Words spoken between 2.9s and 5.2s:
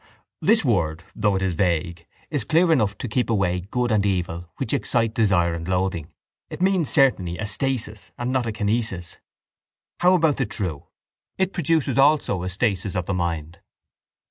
to keep away good and evil which excite